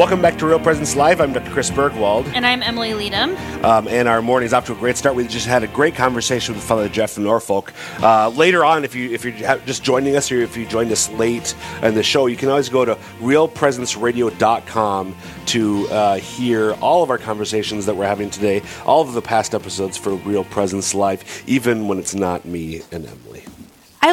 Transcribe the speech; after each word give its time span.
Welcome 0.00 0.22
back 0.22 0.38
to 0.38 0.46
Real 0.46 0.58
Presence 0.58 0.96
Live. 0.96 1.20
I'm 1.20 1.34
Dr. 1.34 1.50
Chris 1.50 1.68
Burgwald. 1.70 2.24
And 2.32 2.46
I'm 2.46 2.62
Emily 2.62 2.94
Leadham. 2.94 3.36
Um, 3.62 3.86
and 3.86 4.08
our 4.08 4.22
morning's 4.22 4.54
off 4.54 4.64
to 4.68 4.72
a 4.72 4.76
great 4.76 4.96
start. 4.96 5.14
We 5.14 5.28
just 5.28 5.44
had 5.44 5.62
a 5.62 5.66
great 5.66 5.94
conversation 5.94 6.54
with 6.54 6.64
Father 6.64 6.88
Jeff 6.88 7.10
from 7.10 7.24
Norfolk. 7.24 7.74
Uh, 8.02 8.30
later 8.30 8.64
on, 8.64 8.86
if 8.86 8.94
you 8.94 9.10
if 9.10 9.26
you're 9.26 9.58
just 9.66 9.84
joining 9.84 10.16
us 10.16 10.32
or 10.32 10.40
if 10.40 10.56
you 10.56 10.64
joined 10.64 10.90
us 10.90 11.10
late 11.10 11.54
in 11.82 11.94
the 11.94 12.02
show, 12.02 12.24
you 12.28 12.38
can 12.38 12.48
always 12.48 12.70
go 12.70 12.86
to 12.86 12.94
realpresenceradio.com 13.20 15.16
to 15.44 15.88
uh, 15.88 16.16
hear 16.16 16.72
all 16.80 17.02
of 17.02 17.10
our 17.10 17.18
conversations 17.18 17.84
that 17.84 17.94
we're 17.94 18.06
having 18.06 18.30
today, 18.30 18.62
all 18.86 19.02
of 19.02 19.12
the 19.12 19.20
past 19.20 19.54
episodes 19.54 19.98
for 19.98 20.14
Real 20.14 20.44
Presence 20.44 20.94
Live, 20.94 21.42
even 21.46 21.88
when 21.88 21.98
it's 21.98 22.14
not 22.14 22.46
me 22.46 22.80
and 22.90 23.04
Emily. 23.04 23.44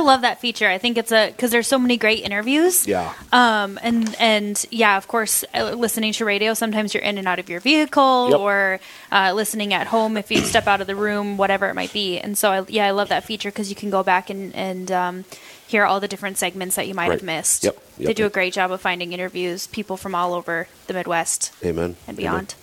Love 0.08 0.22
that 0.22 0.40
feature. 0.40 0.68
I 0.70 0.78
think 0.78 0.98
it's 0.98 1.12
a 1.12 1.28
because 1.32 1.52
there's 1.52 1.68
so 1.68 1.78
many 1.78 1.98
great 1.98 2.24
interviews. 2.24 2.88
Yeah. 2.88 3.14
Um. 3.34 3.78
And 3.84 4.16
and 4.20 4.66
yeah, 4.72 4.96
of 4.98 5.08
course, 5.10 5.44
uh, 5.54 5.72
listening 5.74 6.14
to 6.14 6.24
radio. 6.26 6.54
Sometimes 6.54 6.94
you're 6.94 7.04
in 7.04 7.18
and 7.18 7.28
out 7.28 7.40
of 7.40 7.50
your 7.50 7.60
vehicle, 7.60 8.30
Yep. 8.32 8.40
or 8.40 8.80
uh, 9.12 9.34
listening 9.36 9.74
at 9.74 9.88
home 9.88 10.16
if 10.16 10.32
you 10.32 10.40
step 10.40 10.66
out 10.66 10.80
of 10.80 10.88
the 10.88 10.96
room, 10.96 11.36
whatever 11.36 11.68
it 11.68 11.74
might 11.76 11.92
be. 11.92 12.18
And 12.20 12.38
so, 12.38 12.52
I, 12.52 12.66
yeah, 12.70 12.88
I 12.88 12.92
love 12.92 13.10
that 13.10 13.26
feature 13.26 13.50
because 13.52 13.70
you 13.70 13.76
can 13.76 13.90
go 13.90 14.02
back 14.02 14.30
and 14.30 14.56
and 14.56 14.90
um, 14.92 15.26
hear 15.68 15.84
all 15.84 16.00
the 16.00 16.08
different 16.08 16.38
segments 16.38 16.78
that 16.78 16.88
you 16.88 16.94
might 16.94 17.12
have 17.12 17.22
missed. 17.24 17.66
Yep. 17.66 17.78
They 17.98 18.04
Yep. 18.06 18.16
do 18.16 18.26
a 18.26 18.30
great 18.30 18.54
job 18.54 18.72
of 18.72 18.80
finding 18.80 19.12
interviews, 19.12 19.68
people 19.68 19.98
from 19.98 20.16
all 20.16 20.34
over 20.34 20.68
the 20.88 20.94
Midwest 20.94 21.52
Amen. 21.66 21.98
and 22.08 22.16
Amen. 22.16 22.16
beyond. 22.16 22.56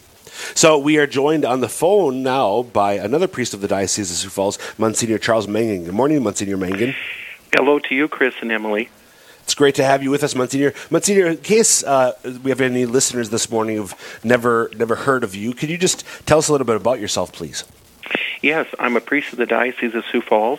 So 0.55 0.79
we 0.79 0.97
are 0.97 1.07
joined 1.07 1.45
on 1.45 1.61
the 1.61 1.69
phone 1.69 2.23
now 2.23 2.63
by 2.63 2.95
another 2.95 3.29
priest 3.29 3.53
of 3.53 3.61
the 3.61 3.69
Diocese 3.69 4.11
of 4.11 4.17
Sioux 4.17 4.31
Falls, 4.31 4.59
Monsignor 4.79 5.19
Charles 5.19 5.47
Mangan. 5.47 5.85
Good 5.85 5.95
morning, 5.95 6.23
Monsignor 6.23 6.57
Mangan. 6.57 6.95
Hello 7.57 7.79
to 7.79 7.95
you, 7.95 8.09
Chris 8.09 8.35
and 8.41 8.51
Emily. 8.51 8.89
It's 9.45 9.55
great 9.55 9.77
to 9.77 9.85
have 9.85 10.03
you 10.03 10.11
with 10.11 10.25
us, 10.25 10.35
Monsignor. 10.35 10.73
Monsignor, 10.91 11.27
in 11.27 11.37
case 11.37 11.85
uh, 11.85 12.11
we 12.43 12.51
have 12.51 12.61
any 12.61 12.85
listeners 12.85 13.31
this 13.31 13.49
morning 13.49 13.77
who've 13.77 14.21
never 14.25 14.73
never 14.77 14.97
heard 14.97 15.23
of 15.23 15.37
you, 15.37 15.53
could 15.53 15.71
you 15.71 15.79
just 15.79 16.05
tell 16.27 16.39
us 16.39 16.49
a 16.49 16.53
little 16.53 16.67
bit 16.67 16.75
about 16.75 16.99
yourself, 16.99 17.33
please? 17.33 17.63
Yes, 18.43 18.67
I'm 18.77 18.97
a 18.97 19.01
priest 19.01 19.33
of 19.33 19.39
the 19.39 19.47
Diocese 19.47 19.95
of 19.95 20.05
Sioux 20.11 20.21
Falls, 20.21 20.59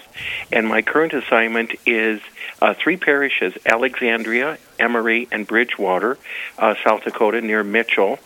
and 0.53 0.69
my 0.69 0.81
current 0.81 1.11
assignment 1.11 1.73
is 1.85 2.21
uh, 2.61 2.73
three 2.73 2.95
parishes 2.95 3.53
Alexandria, 3.65 4.57
Emery, 4.79 5.27
and 5.33 5.45
Bridgewater, 5.45 6.17
uh, 6.57 6.75
South 6.81 7.03
Dakota, 7.03 7.41
near 7.41 7.65
Mitchell. 7.65 8.19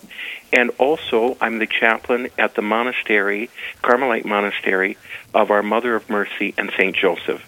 And 0.54 0.70
also, 0.78 1.38
I'm 1.42 1.58
the 1.58 1.66
chaplain 1.66 2.30
at 2.38 2.54
the 2.54 2.62
monastery, 2.62 3.50
Carmelite 3.82 4.26
Monastery, 4.26 5.00
of 5.34 5.50
our 5.50 5.64
Mother 5.64 5.96
of 5.96 6.08
Mercy 6.08 6.54
and 6.56 6.72
St. 6.78 6.96
Joseph. 6.96 7.44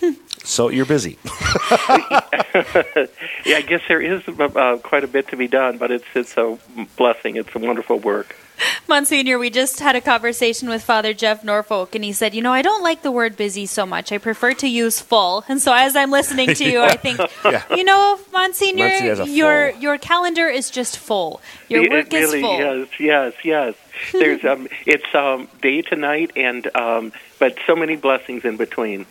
So 0.42 0.70
you're 0.70 0.86
busy. 0.86 1.18
Yeah, 3.44 3.56
I 3.56 3.62
guess 3.62 3.80
there 3.88 4.00
is 4.00 4.22
uh, 4.28 4.78
quite 4.82 5.04
a 5.04 5.06
bit 5.06 5.28
to 5.28 5.36
be 5.36 5.48
done, 5.48 5.78
but 5.78 5.90
it's 5.90 6.04
it's 6.14 6.36
a 6.36 6.58
blessing. 6.96 7.36
It's 7.36 7.54
a 7.54 7.58
wonderful 7.58 7.98
work. 7.98 8.36
Monsignor, 8.88 9.38
we 9.38 9.50
just 9.50 9.80
had 9.80 9.96
a 9.96 10.00
conversation 10.00 10.68
with 10.68 10.82
Father 10.82 11.14
Jeff 11.14 11.42
Norfolk, 11.44 11.94
and 11.94 12.04
he 12.04 12.12
said, 12.12 12.34
You 12.34 12.42
know, 12.42 12.52
I 12.52 12.62
don't 12.62 12.82
like 12.82 13.02
the 13.02 13.10
word 13.10 13.36
busy 13.36 13.66
so 13.66 13.86
much. 13.86 14.12
I 14.12 14.18
prefer 14.18 14.52
to 14.54 14.68
use 14.68 15.00
full. 15.00 15.44
And 15.48 15.60
so 15.60 15.72
as 15.72 15.96
I'm 15.96 16.10
listening 16.10 16.54
to 16.54 16.64
you, 16.70 16.80
I 16.82 16.96
think, 16.96 17.20
Yeah. 17.44 17.62
you 17.74 17.84
know, 17.84 18.18
Monsignor, 18.32 18.88
Monsignor 18.88 19.24
your, 19.26 19.70
your 19.70 19.98
calendar 19.98 20.48
is 20.48 20.70
just 20.70 20.98
full. 20.98 21.40
Your 21.68 21.84
It 21.84 21.90
work 21.90 22.12
really 22.12 22.38
is 22.40 22.44
full. 22.44 22.58
Yes, 22.58 22.88
yes, 22.98 23.34
yes. 23.44 23.74
There's 24.12 24.44
um, 24.44 24.68
it's 24.86 25.14
um, 25.14 25.48
day 25.62 25.82
to 25.82 25.96
night, 25.96 26.32
and 26.36 26.74
um, 26.76 27.12
but 27.38 27.56
so 27.66 27.76
many 27.76 27.96
blessings 27.96 28.44
in 28.44 28.56
between. 28.56 29.06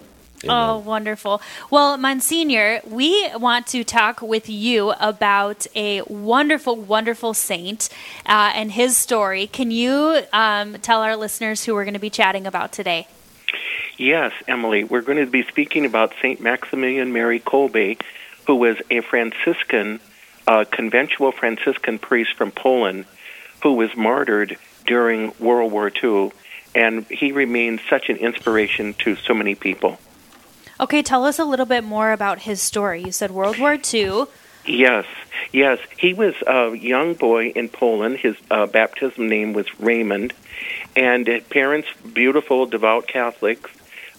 Oh, 0.47 0.77
wonderful. 0.77 1.41
Well, 1.69 1.97
Monsignor, 1.97 2.81
we 2.87 3.29
want 3.35 3.67
to 3.67 3.83
talk 3.83 4.21
with 4.21 4.47
you 4.47 4.91
about 4.99 5.67
a 5.75 6.01
wonderful, 6.03 6.77
wonderful 6.77 7.33
saint 7.33 7.89
uh, 8.25 8.53
and 8.55 8.71
his 8.71 8.95
story. 8.95 9.47
Can 9.47 9.69
you 9.71 10.21
um, 10.31 10.75
tell 10.75 11.01
our 11.01 11.17
listeners 11.17 11.65
who 11.65 11.73
we're 11.73 11.83
going 11.83 11.93
to 11.93 11.99
be 11.99 12.09
chatting 12.09 12.47
about 12.47 12.71
today? 12.71 13.07
Yes, 13.97 14.31
Emily, 14.47 14.85
we're 14.85 15.01
going 15.01 15.17
to 15.17 15.29
be 15.29 15.43
speaking 15.43 15.85
about 15.85 16.13
Saint 16.21 16.39
Maximilian 16.39 17.11
Mary 17.11 17.41
Kolbe, 17.41 17.99
who 18.47 18.55
was 18.55 18.77
a 18.89 19.01
Franciscan, 19.01 19.99
uh, 20.47 20.63
conventual 20.71 21.33
Franciscan 21.33 21.99
priest 21.99 22.33
from 22.35 22.51
Poland, 22.51 23.05
who 23.61 23.73
was 23.73 23.93
martyred 23.97 24.57
during 24.87 25.33
World 25.37 25.73
War 25.73 25.91
II, 26.01 26.31
and 26.73 27.05
he 27.07 27.33
remains 27.33 27.81
such 27.89 28.07
an 28.07 28.15
inspiration 28.15 28.93
to 28.99 29.17
so 29.17 29.33
many 29.33 29.53
people. 29.53 29.99
Okay, 30.81 31.03
tell 31.03 31.25
us 31.25 31.39
a 31.39 31.43
little 31.43 31.65
bit 31.65 31.83
more 31.83 32.13
about 32.13 32.39
his 32.39 32.61
story. 32.61 33.03
You 33.03 33.11
said 33.11 33.31
World 33.31 33.59
War 33.59 33.77
II. 33.93 34.25
Yes, 34.65 35.05
yes. 35.51 35.79
He 35.97 36.13
was 36.13 36.35
a 36.47 36.73
young 36.73 37.15
boy 37.15 37.49
in 37.49 37.67
Poland. 37.67 38.17
His 38.17 38.37
uh, 38.49 38.65
baptism 38.65 39.27
name 39.27 39.51
was 39.51 39.67
Raymond, 39.77 40.33
and 40.95 41.27
uh, 41.27 41.41
parents, 41.49 41.89
beautiful, 42.13 42.65
devout 42.65 43.07
Catholics. 43.07 43.69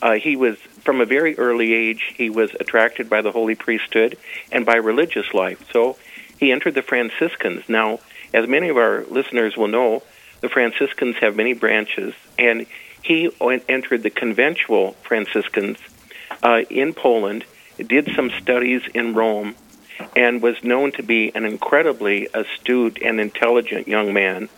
Uh, 0.03 0.15
he 0.15 0.37
was, 0.37 0.59
from 0.85 1.01
a 1.01 1.07
very 1.07 1.39
early 1.39 1.73
age, 1.73 2.15
he 2.17 2.29
was 2.29 2.51
attracted 2.61 3.09
by 3.09 3.23
the 3.23 3.33
holy 3.33 3.55
priesthood 3.55 4.19
and 4.53 4.67
by 4.67 4.77
religious 4.77 5.33
life. 5.33 5.65
So 5.73 5.97
he 6.39 6.53
entered 6.53 6.75
the 6.75 6.83
Franciscans. 6.83 7.69
Now, 7.69 8.01
as 8.35 8.47
many 8.47 8.69
of 8.69 8.77
our 8.77 9.05
listeners 9.05 9.57
will 9.57 9.69
know, 9.69 10.03
the 10.43 10.51
Franciscans 10.51 11.17
have 11.17 11.37
many 11.37 11.55
branches, 11.55 12.15
and 12.39 12.67
he 13.03 13.31
entered 13.41 14.03
the 14.03 14.11
conventual 14.11 14.93
Franciscans 15.03 15.79
uh, 16.43 16.63
in 16.71 16.95
Poland, 16.95 17.45
did 17.79 18.11
some 18.15 18.31
studies 18.41 18.83
in 18.95 19.15
Rome, 19.15 19.55
and 20.17 20.43
was 20.43 20.63
known 20.63 20.93
to 20.93 21.03
be 21.03 21.35
an 21.35 21.45
incredibly 21.45 22.29
astute 22.33 22.99
and 23.03 23.21
intelligent 23.21 23.89
young 23.89 24.13
man. 24.13 24.49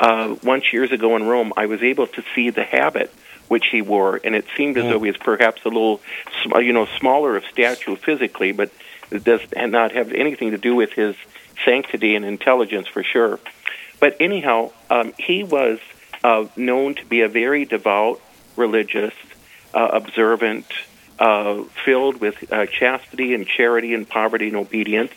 Uh, 0.00 0.36
once 0.42 0.72
years 0.72 0.92
ago 0.92 1.16
in 1.16 1.24
Rome, 1.24 1.52
I 1.56 1.66
was 1.66 1.82
able 1.82 2.06
to 2.06 2.22
see 2.34 2.50
the 2.50 2.64
habit 2.64 3.12
which 3.48 3.66
he 3.72 3.82
wore, 3.82 4.20
and 4.22 4.34
it 4.34 4.44
seemed 4.56 4.76
as 4.76 4.84
though 4.84 5.00
he 5.00 5.08
was 5.08 5.16
perhaps 5.16 5.62
a 5.64 5.68
little, 5.68 6.00
you 6.60 6.72
know, 6.72 6.86
smaller 6.98 7.36
of 7.36 7.44
stature 7.46 7.96
physically, 7.96 8.52
but 8.52 8.70
it 9.10 9.24
does 9.24 9.40
not 9.56 9.92
have 9.92 10.12
anything 10.12 10.50
to 10.50 10.58
do 10.58 10.74
with 10.74 10.92
his 10.92 11.16
sanctity 11.64 12.14
and 12.14 12.24
intelligence 12.24 12.86
for 12.88 13.02
sure. 13.02 13.40
But 14.00 14.16
anyhow, 14.20 14.72
um, 14.90 15.14
he 15.18 15.44
was 15.44 15.78
uh, 16.22 16.44
known 16.56 16.94
to 16.96 17.06
be 17.06 17.22
a 17.22 17.28
very 17.28 17.64
devout, 17.64 18.20
religious, 18.56 19.14
uh, 19.74 19.88
observant, 19.92 20.66
uh, 21.18 21.62
filled 21.84 22.20
with 22.20 22.52
uh, 22.52 22.66
chastity 22.66 23.34
and 23.34 23.46
charity 23.46 23.94
and 23.94 24.08
poverty 24.08 24.48
and 24.48 24.56
obedience. 24.56 25.12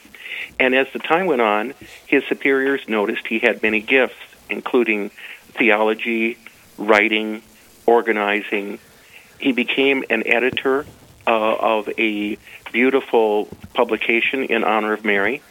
And 0.60 0.74
as 0.74 0.88
the 0.94 1.00
time 1.00 1.28
went 1.28 1.42
on, 1.42 1.74
his 2.08 2.24
superiors 2.26 2.88
noticed 2.88 3.28
he 3.28 3.40
had 3.40 3.62
many 3.62 3.82
gifts, 3.82 4.16
including 4.50 5.12
theology, 5.54 6.38
writing, 6.78 7.44
organizing. 7.86 8.80
He 9.40 9.52
became 9.52 10.04
an 10.10 10.26
editor 10.26 10.86
uh, 11.28 11.56
of 11.56 11.90
a 11.98 12.38
beautiful 12.72 13.48
publication 13.74 14.46
in 14.46 14.64
honor 14.64 14.94
of 14.94 15.06
Mary 15.06 15.42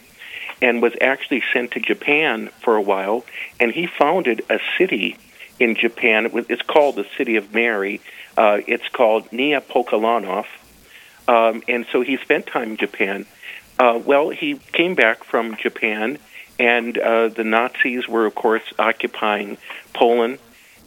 and 0.61 0.81
was 0.81 0.93
actually 1.01 1.43
sent 1.53 1.71
to 1.71 1.79
Japan 1.79 2.49
for 2.61 2.75
a 2.75 2.81
while. 2.81 3.25
And 3.59 3.71
he 3.71 3.87
founded 3.87 4.43
a 4.49 4.59
city 4.77 5.17
in 5.59 5.75
Japan. 5.75 6.29
It's 6.49 6.61
called 6.61 6.95
the 6.95 7.05
City 7.17 7.35
of 7.35 7.53
Mary. 7.53 8.01
Uh, 8.37 8.61
it's 8.67 8.87
called 8.89 9.29
Niepokalanów. 9.31 10.45
Um, 11.27 11.63
and 11.67 11.85
so 11.91 12.01
he 12.01 12.17
spent 12.17 12.47
time 12.47 12.71
in 12.71 12.77
Japan. 12.77 13.25
Uh, 13.79 13.99
well, 14.03 14.29
he 14.29 14.55
came 14.73 14.95
back 14.95 15.23
from 15.23 15.55
Japan, 15.55 16.17
and 16.59 16.97
uh, 16.97 17.29
the 17.29 17.43
Nazis 17.43 18.07
were, 18.07 18.25
of 18.25 18.35
course, 18.35 18.63
occupying 18.77 19.57
Poland, 19.93 20.39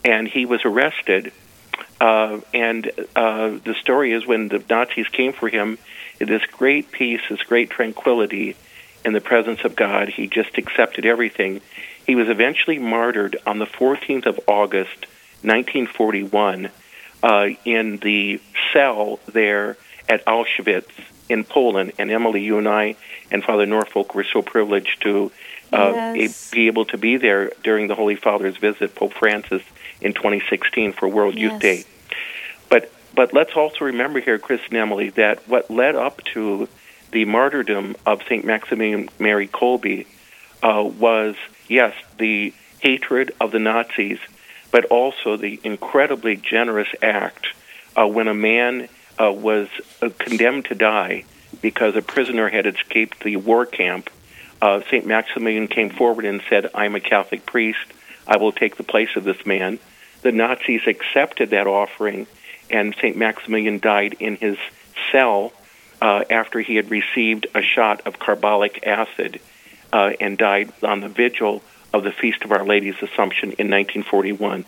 and 0.05 0.29
he 0.29 0.47
was 0.47 0.65
arrested. 0.65 1.33
Uh, 2.01 2.41
and 2.53 2.91
uh, 3.17 3.59
the 3.65 3.75
story 3.81 4.13
is 4.13 4.27
when 4.27 4.49
the 4.49 4.63
Nazis 4.69 5.09
came 5.09 5.33
for 5.33 5.49
him, 5.49 5.79
this 6.19 6.45
great 6.47 6.93
peace, 6.93 7.21
this 7.29 7.43
great 7.43 7.71
tranquility 7.71 8.57
in 9.05 9.13
the 9.13 9.21
presence 9.21 9.65
of 9.65 9.77
God, 9.77 10.09
he 10.09 10.27
just 10.27 10.57
accepted 10.57 11.05
everything. 11.05 11.61
He 12.07 12.15
was 12.15 12.29
eventually 12.29 12.79
martyred 12.79 13.37
on 13.47 13.59
the 13.59 13.67
14th 13.67 14.27
of 14.27 14.41
August, 14.47 15.07
1941, 15.43 16.71
uh, 17.25 17.49
in 17.65 17.97
the 17.97 18.39
cell 18.73 19.19
there 19.33 19.79
at 20.09 20.25
Auschwitz 20.27 20.91
in 21.31 21.43
Poland. 21.43 21.93
And 21.99 22.11
Emily, 22.11 22.43
you 22.43 22.59
and 22.59 22.69
I 22.69 22.97
and 23.31 23.43
Father 23.43 23.65
Norfolk 23.67 24.15
were 24.15 24.27
so 24.31 24.43
privileged 24.43 25.01
to 25.03 25.33
uh, 25.73 26.13
Yes. 26.15 26.51
be 26.51 26.67
able 26.67 26.85
to 26.87 26.99
be 26.99 27.17
there 27.17 27.51
during 27.63 27.89
the 27.89 27.95
Holy 27.95 28.15
Father's 28.15 28.59
visit, 28.59 28.95
Pope 28.95 29.15
Francis, 29.15 29.63
in 30.03 30.13
2016 30.13 30.93
for 30.93 31.09
World 31.09 31.35
Youth 31.35 31.59
Day. 31.61 31.85
But 32.69 32.93
but 33.15 33.33
let's 33.33 33.55
also 33.55 33.87
remember 33.87 34.21
here, 34.21 34.39
Chris 34.39 34.61
and 34.69 34.77
Emily, 34.77 35.11
that 35.11 35.49
what 35.49 35.71
led 35.71 35.95
up 35.95 36.23
to 36.35 36.69
the 37.13 37.25
martyrdom 37.25 37.97
of 38.05 38.21
Saint 38.29 38.45
Maximilian 38.45 39.09
Mary 39.19 39.49
Kolbe 39.49 40.05
uh, 40.63 40.83
was, 40.83 41.37
yes, 41.69 41.95
the 42.19 42.53
hatred 42.81 43.33
of 43.41 43.51
the 43.53 43.61
Nazis, 43.61 44.19
but 44.75 44.87
also 44.87 45.37
the 45.37 45.61
incredibly 45.63 46.35
generous 46.35 46.89
act 47.01 47.47
uh, 47.97 48.05
when 48.05 48.27
a 48.27 48.35
man 48.35 48.89
uh, 49.23 49.31
was 49.31 49.69
uh, 50.03 50.09
condemned 50.19 50.65
to 50.65 50.75
die 50.75 51.25
because 51.63 51.95
a 51.95 52.03
prisoner 52.03 52.49
had 52.49 52.67
escaped 52.67 53.23
the 53.23 53.37
war 53.37 53.67
camp. 53.67 54.11
Uh, 54.61 54.81
St. 54.91 55.07
Maximilian 55.07 55.69
came 55.69 55.91
forward 55.91 56.25
and 56.25 56.43
said, 56.49 56.73
I'm 56.75 56.97
a 56.97 57.01
Catholic 57.01 57.47
priest. 57.47 57.87
I 58.27 58.39
will 58.39 58.51
take 58.51 58.75
the 58.75 58.83
place 58.83 59.11
of 59.15 59.23
this 59.23 59.47
man. 59.47 59.79
The 60.23 60.33
Nazis 60.33 60.89
accepted 60.89 61.51
that 61.51 61.69
offering, 61.69 62.27
and 62.69 62.97
St. 62.97 63.17
Maximilian 63.17 63.79
died 63.79 64.17
in 64.19 64.35
his 64.35 64.59
cell 65.13 65.53
uh, 66.03 66.25
after 66.29 66.59
he 66.59 66.75
had 66.75 66.91
received 66.91 67.47
a 67.55 67.63
shot 67.63 68.05
of 68.09 68.19
carbolic 68.19 68.85
acid 68.85 69.41
uh, 69.93 70.15
and 70.19 70.37
died 70.37 70.73
on 70.83 70.99
the 70.99 71.09
vigil 71.09 71.63
of 71.95 72.03
the 72.03 72.11
Feast 72.11 72.43
of 72.43 72.51
Our 72.51 72.65
Lady's 72.65 72.97
Assumption 73.01 73.53
in 73.53 73.71
1941. 73.71 74.65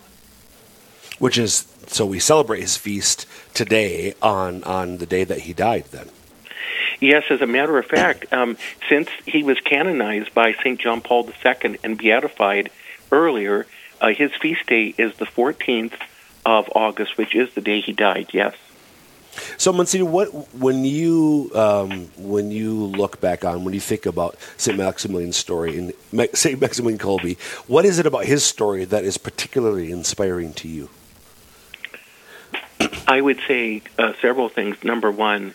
Which 1.19 1.37
is 1.37 1.67
so 1.87 2.05
we 2.05 2.19
celebrate 2.19 2.61
his 2.61 2.77
feast 2.77 3.25
today 3.53 4.13
on 4.21 4.63
on 4.63 4.97
the 4.97 5.05
day 5.05 5.23
that 5.25 5.41
he 5.41 5.53
died. 5.53 5.85
Then. 5.91 6.09
Yes, 6.99 7.25
as 7.29 7.41
a 7.41 7.47
matter 7.47 7.77
of 7.77 7.85
fact, 7.85 8.25
um, 8.33 8.57
since 8.87 9.09
he 9.25 9.43
was 9.43 9.59
canonized 9.59 10.33
by 10.33 10.53
St. 10.53 10.79
John 10.79 11.01
Paul 11.01 11.29
II 11.45 11.77
and 11.83 11.97
beatified 11.97 12.71
earlier, 13.11 13.67
uh, 13.99 14.09
his 14.09 14.31
feast 14.35 14.65
day 14.67 14.93
is 14.97 15.13
the 15.15 15.25
14th 15.25 15.99
of 16.45 16.69
August, 16.73 17.17
which 17.17 17.35
is 17.35 17.53
the 17.53 17.61
day 17.61 17.81
he 17.81 17.91
died. 17.91 18.27
Yes. 18.31 18.55
So, 19.57 19.73
Monsignor, 19.73 20.05
what 20.05 20.27
when 20.53 20.85
you 20.85 21.51
um, 21.53 22.09
when 22.17 22.51
you 22.51 22.73
look 22.73 23.19
back 23.21 23.45
on 23.45 23.63
when 23.63 23.73
you 23.73 23.79
think 23.79 24.05
about 24.05 24.37
Saint 24.57 24.77
Maximilian's 24.77 25.37
story 25.37 25.77
and 25.77 25.93
Saint 26.35 26.61
Maximilian 26.61 26.99
Kolbe, 26.99 27.39
what 27.67 27.85
is 27.85 27.99
it 27.99 28.05
about 28.05 28.25
his 28.25 28.43
story 28.43 28.85
that 28.85 29.03
is 29.03 29.17
particularly 29.17 29.91
inspiring 29.91 30.53
to 30.53 30.67
you? 30.67 30.89
I 33.07 33.21
would 33.21 33.39
say 33.47 33.81
uh, 33.97 34.13
several 34.21 34.49
things. 34.49 34.83
Number 34.83 35.11
one 35.11 35.53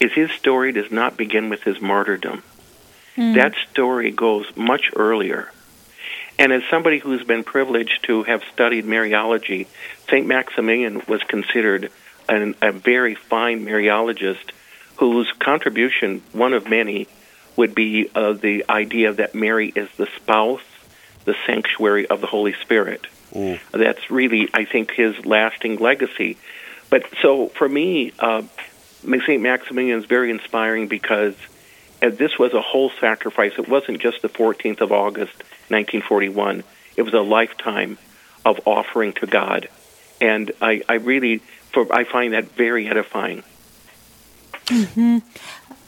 is 0.00 0.12
his 0.12 0.30
story 0.32 0.72
does 0.72 0.90
not 0.90 1.16
begin 1.16 1.48
with 1.48 1.62
his 1.62 1.80
martyrdom. 1.80 2.42
Mm. 3.16 3.34
That 3.34 3.54
story 3.70 4.10
goes 4.10 4.46
much 4.56 4.90
earlier. 4.94 5.50
And 6.38 6.52
as 6.52 6.62
somebody 6.70 6.98
who's 6.98 7.24
been 7.24 7.42
privileged 7.42 8.04
to 8.04 8.22
have 8.22 8.42
studied 8.52 8.84
Mariology, 8.84 9.66
St. 10.08 10.24
Maximilian 10.24 11.02
was 11.08 11.20
considered 11.24 11.90
an, 12.28 12.54
a 12.62 12.72
very 12.72 13.14
fine 13.14 13.64
Mariologist 13.64 14.50
whose 14.96 15.30
contribution, 15.38 16.22
one 16.32 16.52
of 16.52 16.68
many, 16.68 17.06
would 17.56 17.74
be 17.74 18.08
uh, 18.14 18.32
the 18.32 18.64
idea 18.68 19.12
that 19.12 19.34
Mary 19.34 19.72
is 19.74 19.88
the 19.96 20.08
spouse, 20.16 20.62
the 21.24 21.34
sanctuary 21.46 22.06
of 22.06 22.20
the 22.20 22.26
Holy 22.26 22.54
Spirit. 22.54 23.06
Mm. 23.32 23.60
That's 23.72 24.10
really, 24.10 24.48
I 24.54 24.64
think, 24.64 24.92
his 24.92 25.24
lasting 25.26 25.76
legacy. 25.76 26.36
But 26.90 27.04
so 27.20 27.48
for 27.48 27.68
me, 27.68 28.12
uh, 28.18 28.42
St. 29.02 29.42
Maximilian 29.42 29.98
is 29.98 30.04
very 30.06 30.30
inspiring 30.30 30.88
because 30.88 31.34
uh, 32.02 32.10
this 32.10 32.38
was 32.38 32.54
a 32.54 32.60
whole 32.62 32.90
sacrifice. 33.00 33.52
It 33.58 33.68
wasn't 33.68 34.00
just 34.00 34.22
the 34.22 34.28
14th 34.28 34.80
of 34.80 34.92
August, 34.92 35.36
1941. 35.68 36.64
It 36.96 37.02
was 37.02 37.14
a 37.14 37.20
lifetime 37.20 37.98
of 38.44 38.60
offering 38.66 39.12
to 39.14 39.26
God. 39.26 39.68
And 40.20 40.50
I, 40.60 40.82
I 40.88 40.94
really, 40.94 41.42
for 41.86 41.94
I 41.94 42.04
find 42.04 42.32
that 42.32 42.50
very 42.52 42.88
edifying. 42.88 43.42
Mm-hmm. 44.66 45.18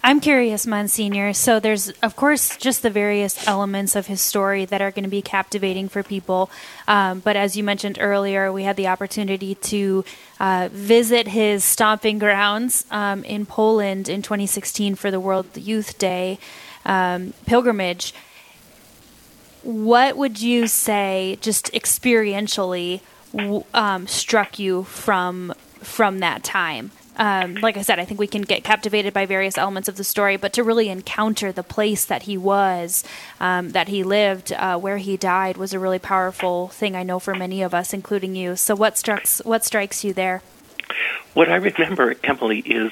I'm 0.02 0.20
curious, 0.20 0.66
Monsignor. 0.66 1.34
So 1.34 1.60
there's, 1.60 1.90
of 2.02 2.16
course, 2.16 2.56
just 2.56 2.82
the 2.82 2.88
various 2.88 3.46
elements 3.46 3.94
of 3.94 4.06
his 4.06 4.22
story 4.22 4.64
that 4.64 4.80
are 4.80 4.90
going 4.90 5.04
to 5.04 5.10
be 5.10 5.20
captivating 5.20 5.90
for 5.90 6.02
people. 6.02 6.50
Um, 6.88 7.20
but 7.20 7.36
as 7.36 7.54
you 7.54 7.62
mentioned 7.62 7.98
earlier, 8.00 8.50
we 8.50 8.62
had 8.62 8.76
the 8.76 8.88
opportunity 8.88 9.56
to 9.56 10.04
uh, 10.38 10.70
visit 10.72 11.28
his 11.28 11.64
stomping 11.64 12.18
grounds 12.18 12.86
um, 12.90 13.24
in 13.24 13.44
Poland 13.44 14.08
in 14.08 14.22
2016 14.22 14.94
for 14.94 15.10
the 15.10 15.20
World 15.20 15.54
Youth 15.54 15.98
Day 15.98 16.38
um, 16.86 17.34
pilgrimage. 17.44 18.14
What 19.62 20.16
would 20.16 20.40
you 20.40 20.66
say, 20.66 21.36
just 21.42 21.70
experientially, 21.74 23.02
um, 23.74 24.06
struck 24.06 24.58
you 24.58 24.84
from 24.84 25.52
from 25.82 26.20
that 26.20 26.44
time? 26.44 26.90
um, 27.20 27.56
like 27.56 27.76
I 27.76 27.82
said, 27.82 27.98
I 27.98 28.06
think 28.06 28.18
we 28.18 28.26
can 28.26 28.42
get 28.42 28.64
captivated 28.64 29.12
by 29.12 29.26
various 29.26 29.58
elements 29.58 29.90
of 29.90 29.96
the 29.96 30.04
story, 30.04 30.38
but 30.38 30.54
to 30.54 30.64
really 30.64 30.88
encounter 30.88 31.52
the 31.52 31.62
place 31.62 32.06
that 32.06 32.22
he 32.22 32.38
was, 32.38 33.04
um, 33.40 33.72
that 33.72 33.88
he 33.88 34.02
lived, 34.02 34.52
uh, 34.54 34.78
where 34.78 34.96
he 34.96 35.18
died, 35.18 35.58
was 35.58 35.74
a 35.74 35.78
really 35.78 35.98
powerful 35.98 36.68
thing. 36.68 36.96
I 36.96 37.02
know 37.02 37.18
for 37.18 37.34
many 37.34 37.60
of 37.60 37.74
us, 37.74 37.92
including 37.92 38.34
you. 38.34 38.56
So, 38.56 38.74
what 38.74 38.96
strikes 38.96 39.42
what 39.44 39.66
strikes 39.66 40.02
you 40.02 40.14
there? 40.14 40.42
What 41.34 41.50
I 41.50 41.56
remember, 41.56 42.14
Emily, 42.24 42.60
is 42.60 42.90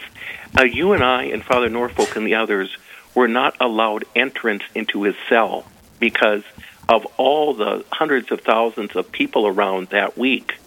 uh, 0.58 0.64
you 0.64 0.92
and 0.92 1.02
I 1.02 1.24
and 1.24 1.42
Father 1.42 1.70
Norfolk 1.70 2.14
and 2.14 2.26
the 2.26 2.34
others 2.34 2.76
were 3.14 3.28
not 3.28 3.56
allowed 3.60 4.04
entrance 4.14 4.62
into 4.74 5.04
his 5.04 5.14
cell 5.30 5.64
because 5.98 6.42
of 6.86 7.06
all 7.16 7.54
the 7.54 7.84
hundreds 7.90 8.30
of 8.30 8.42
thousands 8.42 8.94
of 8.94 9.10
people 9.10 9.46
around 9.46 9.88
that 9.88 10.18
week. 10.18 10.58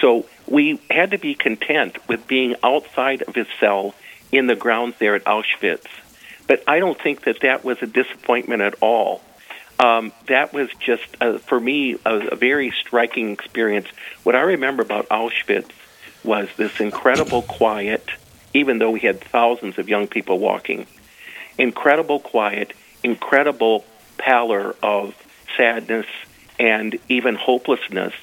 So 0.00 0.26
we 0.46 0.80
had 0.90 1.12
to 1.12 1.18
be 1.18 1.34
content 1.34 1.96
with 2.08 2.26
being 2.26 2.54
outside 2.62 3.22
of 3.22 3.34
his 3.34 3.46
cell 3.60 3.94
in 4.32 4.46
the 4.46 4.56
grounds 4.56 4.96
there 4.98 5.14
at 5.14 5.24
Auschwitz. 5.24 5.86
But 6.46 6.62
I 6.66 6.78
don't 6.78 7.00
think 7.00 7.22
that 7.24 7.40
that 7.40 7.64
was 7.64 7.80
a 7.82 7.86
disappointment 7.86 8.62
at 8.62 8.74
all. 8.80 9.22
Um, 9.78 10.12
that 10.28 10.52
was 10.52 10.68
just, 10.78 11.04
uh, 11.20 11.38
for 11.38 11.58
me, 11.58 11.96
a, 12.04 12.28
a 12.28 12.36
very 12.36 12.70
striking 12.70 13.30
experience. 13.30 13.88
What 14.22 14.36
I 14.36 14.42
remember 14.42 14.82
about 14.82 15.08
Auschwitz 15.08 15.70
was 16.22 16.48
this 16.56 16.80
incredible 16.80 17.42
quiet, 17.42 18.08
even 18.52 18.78
though 18.78 18.90
we 18.90 19.00
had 19.00 19.20
thousands 19.20 19.78
of 19.78 19.88
young 19.88 20.06
people 20.06 20.38
walking. 20.38 20.86
Incredible 21.58 22.20
quiet, 22.20 22.72
incredible 23.02 23.84
pallor 24.18 24.76
of 24.82 25.14
sadness 25.56 26.06
and 26.58 26.98
even 27.08 27.34
hopelessness 27.34 28.14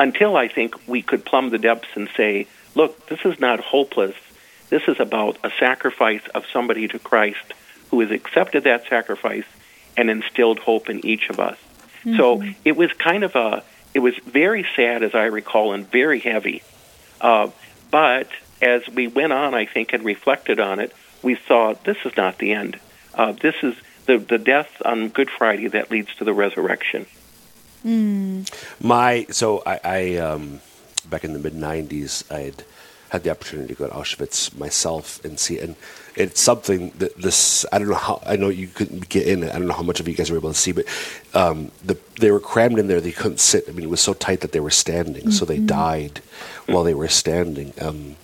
until 0.00 0.34
I 0.34 0.48
think 0.48 0.88
we 0.88 1.02
could 1.02 1.26
plumb 1.26 1.50
the 1.50 1.58
depths 1.58 1.90
and 1.94 2.08
say, 2.16 2.46
look, 2.74 3.06
this 3.08 3.20
is 3.26 3.38
not 3.38 3.60
hopeless. 3.60 4.16
This 4.70 4.82
is 4.88 4.98
about 4.98 5.36
a 5.44 5.50
sacrifice 5.60 6.26
of 6.34 6.44
somebody 6.50 6.88
to 6.88 6.98
Christ 6.98 7.52
who 7.90 8.00
has 8.00 8.10
accepted 8.10 8.64
that 8.64 8.88
sacrifice 8.88 9.44
and 9.98 10.08
instilled 10.08 10.58
hope 10.58 10.88
in 10.88 11.04
each 11.04 11.28
of 11.28 11.38
us. 11.38 11.58
Mm-hmm. 12.04 12.16
So 12.16 12.42
it 12.64 12.76
was 12.76 12.90
kind 12.94 13.24
of 13.24 13.36
a, 13.36 13.62
it 13.92 13.98
was 13.98 14.14
very 14.24 14.66
sad 14.74 15.02
as 15.02 15.14
I 15.14 15.24
recall 15.24 15.74
and 15.74 15.86
very 15.86 16.20
heavy. 16.20 16.62
Uh, 17.20 17.50
but 17.90 18.28
as 18.62 18.88
we 18.88 19.06
went 19.06 19.34
on, 19.34 19.54
I 19.54 19.66
think, 19.66 19.92
and 19.92 20.02
reflected 20.02 20.60
on 20.60 20.80
it, 20.80 20.94
we 21.22 21.36
saw 21.46 21.74
this 21.74 21.98
is 22.06 22.16
not 22.16 22.38
the 22.38 22.52
end. 22.52 22.80
Uh, 23.12 23.32
this 23.32 23.56
is 23.62 23.74
the, 24.06 24.16
the 24.16 24.38
death 24.38 24.70
on 24.82 25.08
Good 25.08 25.28
Friday 25.28 25.68
that 25.68 25.90
leads 25.90 26.14
to 26.14 26.24
the 26.24 26.32
resurrection. 26.32 27.04
Mm. 27.84 28.50
My 28.82 29.26
so 29.30 29.62
I, 29.64 29.80
I 29.84 30.16
um, 30.16 30.60
back 31.08 31.24
in 31.24 31.32
the 31.32 31.38
mid 31.38 31.54
'90s, 31.54 32.30
I 32.30 32.40
had 32.40 32.64
had 33.10 33.22
the 33.24 33.30
opportunity 33.30 33.74
to 33.74 33.78
go 33.78 33.88
to 33.88 33.94
Auschwitz 33.94 34.56
myself 34.56 35.22
and 35.24 35.38
see, 35.38 35.58
and 35.58 35.74
it's 36.14 36.40
something 36.40 36.90
that 36.98 37.16
this 37.16 37.64
I 37.72 37.78
don't 37.78 37.88
know 37.88 37.94
how 37.94 38.22
I 38.26 38.36
know 38.36 38.48
you 38.48 38.68
couldn't 38.68 39.08
get 39.08 39.26
in. 39.26 39.44
I 39.44 39.52
don't 39.52 39.66
know 39.66 39.74
how 39.74 39.82
much 39.82 40.00
of 40.00 40.08
you 40.08 40.14
guys 40.14 40.30
were 40.30 40.36
able 40.36 40.52
to 40.52 40.58
see, 40.58 40.72
but 40.72 40.86
um, 41.34 41.70
the, 41.84 41.98
they 42.20 42.30
were 42.30 42.40
crammed 42.40 42.78
in 42.78 42.88
there. 42.88 43.00
They 43.00 43.12
couldn't 43.12 43.40
sit. 43.40 43.64
I 43.68 43.72
mean, 43.72 43.84
it 43.84 43.90
was 43.90 44.00
so 44.00 44.14
tight 44.14 44.40
that 44.40 44.52
they 44.52 44.60
were 44.60 44.70
standing, 44.70 45.22
mm-hmm. 45.22 45.30
so 45.30 45.44
they 45.44 45.56
mm-hmm. 45.56 45.66
died 45.66 46.20
while 46.66 46.84
they 46.84 46.94
were 46.94 47.08
standing. 47.08 47.72
Um, 47.80 48.16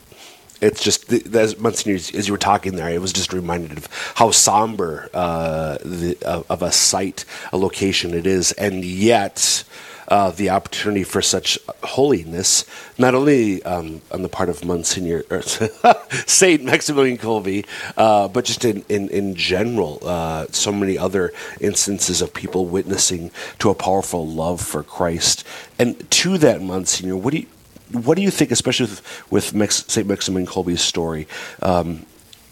it's 0.60 0.82
just 0.82 1.12
as 1.12 1.58
Monsignor, 1.58 1.96
as 1.96 2.26
you 2.26 2.32
were 2.32 2.38
talking 2.38 2.76
there, 2.76 2.88
it 2.88 3.00
was 3.00 3.12
just 3.12 3.32
reminded 3.32 3.76
of 3.76 3.88
how 4.14 4.30
somber 4.30 5.10
uh, 5.12 5.78
the, 5.84 6.16
of 6.48 6.62
a 6.62 6.72
site, 6.72 7.24
a 7.52 7.56
location 7.56 8.14
it 8.14 8.26
is, 8.26 8.52
and 8.52 8.84
yet 8.84 9.64
uh, 10.08 10.30
the 10.30 10.50
opportunity 10.50 11.04
for 11.04 11.20
such 11.20 11.58
holiness, 11.82 12.64
not 12.96 13.14
only 13.14 13.62
um, 13.64 14.00
on 14.12 14.22
the 14.22 14.28
part 14.28 14.48
of 14.48 14.64
Monsignor 14.64 15.24
Saint 16.26 16.62
Maximilian 16.64 17.18
Kolbe, 17.18 17.66
uh, 17.96 18.28
but 18.28 18.44
just 18.44 18.64
in 18.64 18.84
in, 18.88 19.08
in 19.08 19.34
general, 19.34 19.98
uh, 20.02 20.46
so 20.50 20.72
many 20.72 20.96
other 20.96 21.32
instances 21.60 22.22
of 22.22 22.32
people 22.32 22.66
witnessing 22.66 23.30
to 23.58 23.70
a 23.70 23.74
powerful 23.74 24.26
love 24.26 24.60
for 24.60 24.82
Christ, 24.82 25.44
and 25.78 26.08
to 26.12 26.38
that, 26.38 26.62
Monsignor, 26.62 27.16
what 27.16 27.32
do 27.32 27.40
you 27.40 27.46
what 27.92 28.16
do 28.16 28.22
you 28.22 28.30
think, 28.30 28.50
especially 28.50 28.86
with, 28.86 29.30
with 29.30 29.54
Max, 29.54 29.84
St. 29.88 30.06
Maximilian 30.06 30.46
Kolbe's 30.46 30.80
story? 30.80 31.28
Um, 31.62 32.06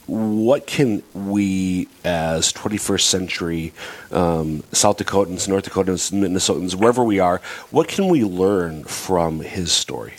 what 0.07 0.67
can 0.67 1.03
we, 1.15 1.89
as 2.05 2.53
21st 2.53 3.01
century 3.01 3.73
um, 4.11 4.63
South 4.73 4.99
Dakotans, 4.99 5.49
North 5.49 5.69
Dakotans, 5.69 6.13
Minnesotans, 6.13 6.75
wherever 6.75 7.03
we 7.03 7.21
are, 7.21 7.41
what 7.71 7.89
can 7.89 8.09
we 8.09 8.23
learn 8.23 8.85
from 8.85 9.41
his 9.41 9.73
story? 9.73 10.15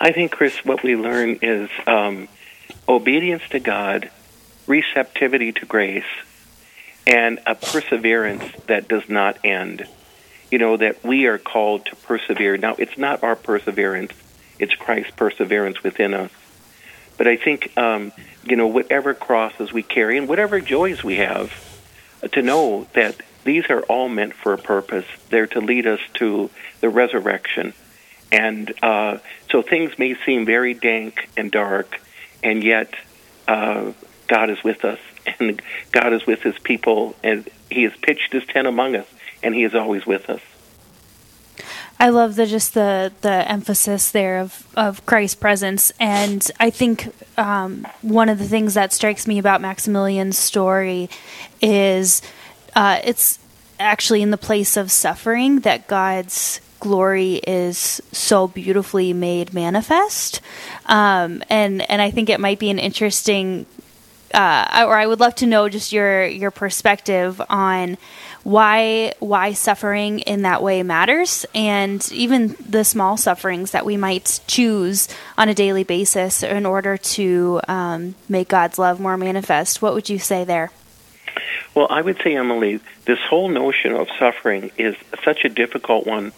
I 0.00 0.12
think, 0.12 0.32
Chris, 0.32 0.64
what 0.64 0.82
we 0.82 0.96
learn 0.96 1.38
is 1.42 1.70
um, 1.86 2.28
obedience 2.88 3.42
to 3.50 3.60
God, 3.60 4.10
receptivity 4.66 5.52
to 5.52 5.64
grace, 5.64 6.04
and 7.06 7.38
a 7.46 7.54
perseverance 7.54 8.44
that 8.66 8.88
does 8.88 9.08
not 9.08 9.38
end. 9.44 9.86
You 10.50 10.58
know, 10.58 10.76
that 10.76 11.02
we 11.04 11.26
are 11.26 11.38
called 11.38 11.86
to 11.86 11.96
persevere. 11.96 12.56
Now, 12.56 12.76
it's 12.78 12.96
not 12.96 13.22
our 13.22 13.36
perseverance, 13.36 14.12
it's 14.58 14.74
Christ's 14.74 15.12
perseverance 15.12 15.82
within 15.82 16.14
us. 16.14 16.30
But 17.16 17.26
I 17.26 17.36
think, 17.36 17.72
um, 17.76 18.12
you 18.44 18.56
know, 18.56 18.66
whatever 18.66 19.14
crosses 19.14 19.72
we 19.72 19.82
carry 19.82 20.18
and 20.18 20.28
whatever 20.28 20.60
joys 20.60 21.02
we 21.02 21.16
have, 21.16 21.52
uh, 22.22 22.28
to 22.28 22.42
know 22.42 22.86
that 22.92 23.16
these 23.44 23.70
are 23.70 23.80
all 23.82 24.08
meant 24.08 24.34
for 24.34 24.52
a 24.52 24.58
purpose. 24.58 25.06
They're 25.30 25.46
to 25.48 25.60
lead 25.60 25.86
us 25.86 26.00
to 26.14 26.50
the 26.80 26.88
resurrection. 26.88 27.72
And 28.32 28.72
uh, 28.82 29.18
so 29.50 29.62
things 29.62 29.98
may 29.98 30.16
seem 30.26 30.44
very 30.44 30.74
dank 30.74 31.28
and 31.36 31.50
dark, 31.50 32.00
and 32.42 32.62
yet 32.62 32.92
uh, 33.46 33.92
God 34.26 34.50
is 34.50 34.62
with 34.64 34.84
us, 34.84 34.98
and 35.38 35.62
God 35.92 36.12
is 36.12 36.26
with 36.26 36.42
His 36.42 36.58
people, 36.58 37.14
and 37.22 37.48
He 37.70 37.84
has 37.84 37.92
pitched 38.02 38.32
His 38.32 38.44
tent 38.46 38.66
among 38.66 38.96
us, 38.96 39.06
and 39.42 39.54
He 39.54 39.64
is 39.64 39.74
always 39.74 40.06
with 40.06 40.28
us. 40.30 40.40
I 41.98 42.10
love 42.10 42.36
the 42.36 42.46
just 42.46 42.74
the 42.74 43.12
the 43.22 43.50
emphasis 43.50 44.10
there 44.10 44.38
of 44.38 44.66
of 44.76 45.04
Christ's 45.06 45.34
presence, 45.34 45.92
and 45.98 46.48
I 46.60 46.68
think 46.68 47.10
um, 47.38 47.86
one 48.02 48.28
of 48.28 48.38
the 48.38 48.44
things 48.44 48.74
that 48.74 48.92
strikes 48.92 49.26
me 49.26 49.38
about 49.38 49.62
Maximilian's 49.62 50.36
story 50.36 51.08
is 51.62 52.20
uh, 52.74 53.00
it's 53.02 53.38
actually 53.80 54.20
in 54.20 54.30
the 54.30 54.38
place 54.38 54.76
of 54.76 54.92
suffering 54.92 55.60
that 55.60 55.86
God's 55.86 56.60
glory 56.80 57.36
is 57.46 58.02
so 58.12 58.46
beautifully 58.46 59.14
made 59.14 59.54
manifest, 59.54 60.42
um, 60.86 61.42
and 61.48 61.88
and 61.90 62.02
I 62.02 62.10
think 62.10 62.28
it 62.28 62.40
might 62.40 62.58
be 62.58 62.68
an 62.68 62.78
interesting, 62.78 63.64
uh, 64.34 64.84
or 64.86 64.96
I 64.96 65.06
would 65.06 65.20
love 65.20 65.34
to 65.36 65.46
know 65.46 65.68
just 65.68 65.92
your 65.92 66.26
your 66.26 66.50
perspective 66.50 67.40
on 67.48 67.96
why 68.42 69.12
why 69.18 69.52
suffering 69.52 70.20
in 70.20 70.42
that 70.42 70.62
way 70.62 70.82
matters 70.82 71.44
and 71.54 72.06
even 72.12 72.56
the 72.68 72.84
small 72.84 73.16
sufferings 73.16 73.72
that 73.72 73.84
we 73.84 73.96
might 73.96 74.40
choose 74.46 75.08
on 75.36 75.48
a 75.48 75.54
daily 75.54 75.84
basis 75.84 76.42
in 76.42 76.64
order 76.64 76.96
to 76.96 77.60
um, 77.68 78.14
make 78.28 78.48
God's 78.48 78.78
love 78.78 79.00
more 79.00 79.16
manifest. 79.16 79.82
What 79.82 79.94
would 79.94 80.08
you 80.08 80.18
say 80.18 80.44
there? 80.44 80.70
Well, 81.74 81.88
I 81.90 82.00
would 82.00 82.18
say, 82.22 82.34
Emily, 82.34 82.80
this 83.04 83.18
whole 83.28 83.48
notion 83.48 83.92
of 83.92 84.08
suffering 84.18 84.70
is 84.78 84.96
such 85.24 85.44
a 85.44 85.48
difficult 85.48 86.06
one 86.06 86.32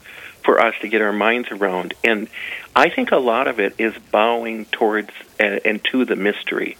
for 0.45 0.61
us 0.61 0.75
to 0.81 0.89
get 0.89 1.03
our 1.03 1.13
minds 1.13 1.49
around. 1.51 1.95
And 2.03 2.29
I 2.75 2.89
think 2.89 3.13
a 3.13 3.19
lot 3.19 3.47
of 3.49 3.61
it 3.61 3.75
is 3.79 3.95
bowing 4.11 4.65
towards 4.65 5.11
uh, 5.39 5.61
and 5.65 5.85
to 5.93 6.05
the 6.05 6.17
mystery 6.17 6.77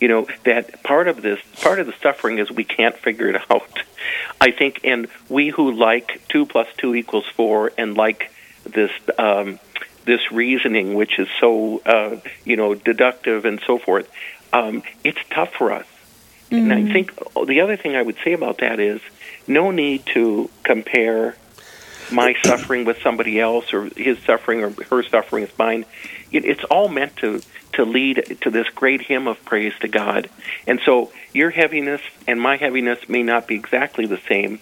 you 0.00 0.08
know 0.08 0.26
that 0.44 0.82
part 0.82 1.08
of 1.08 1.22
this 1.22 1.40
part 1.60 1.80
of 1.80 1.86
the 1.86 1.94
suffering 2.02 2.38
is 2.38 2.50
we 2.50 2.64
can't 2.64 2.96
figure 2.96 3.28
it 3.28 3.50
out 3.50 3.80
i 4.40 4.50
think 4.50 4.80
and 4.84 5.08
we 5.28 5.48
who 5.48 5.72
like 5.72 6.20
two 6.28 6.46
plus 6.46 6.68
two 6.76 6.94
equals 6.94 7.26
four 7.26 7.72
and 7.78 7.96
like 7.96 8.32
this 8.64 8.90
um 9.18 9.58
this 10.04 10.32
reasoning 10.32 10.94
which 10.94 11.18
is 11.18 11.28
so 11.40 11.80
uh 11.84 12.16
you 12.44 12.56
know 12.56 12.74
deductive 12.74 13.44
and 13.44 13.60
so 13.66 13.78
forth 13.78 14.10
um 14.52 14.82
it's 15.04 15.20
tough 15.30 15.52
for 15.52 15.72
us 15.72 15.86
mm-hmm. 16.50 16.70
and 16.70 16.72
i 16.72 16.82
mm. 16.82 16.92
think 16.92 17.12
the 17.46 17.60
other 17.60 17.76
thing 17.76 17.96
i 17.96 18.02
would 18.02 18.16
say 18.24 18.32
about 18.32 18.58
that 18.58 18.80
is 18.80 19.00
no 19.46 19.70
need 19.70 20.04
to 20.06 20.48
compare 20.62 21.36
my 22.12 22.34
suffering 22.44 22.84
with 22.84 23.00
somebody 23.02 23.40
else 23.40 23.72
or 23.72 23.84
his 23.96 24.18
suffering 24.20 24.62
or 24.62 24.70
her 24.90 25.02
suffering 25.02 25.44
is 25.44 25.58
mine 25.58 25.84
it's 26.32 26.64
all 26.64 26.88
meant 26.88 27.16
to 27.16 27.40
to 27.74 27.84
lead 27.84 28.38
to 28.40 28.50
this 28.50 28.68
great 28.70 29.02
hymn 29.02 29.28
of 29.28 29.42
praise 29.44 29.74
to 29.80 29.88
God. 29.88 30.28
And 30.66 30.80
so 30.84 31.12
your 31.32 31.50
heaviness 31.50 32.00
and 32.26 32.40
my 32.40 32.56
heaviness 32.56 33.08
may 33.08 33.22
not 33.22 33.46
be 33.46 33.54
exactly 33.54 34.06
the 34.06 34.20
same, 34.28 34.58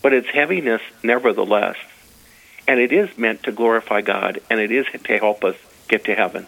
but 0.00 0.12
it's 0.12 0.28
heaviness 0.28 0.80
nevertheless. 1.02 1.76
And 2.68 2.80
it 2.80 2.92
is 2.92 3.16
meant 3.18 3.42
to 3.44 3.52
glorify 3.52 4.00
God, 4.00 4.40
and 4.48 4.58
it 4.58 4.72
is 4.72 4.86
to 5.04 5.18
help 5.18 5.44
us 5.44 5.56
get 5.88 6.04
to 6.04 6.14
heaven. 6.14 6.46